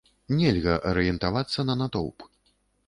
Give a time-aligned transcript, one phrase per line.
[0.39, 2.31] Нельга арыентавацца на натоўп.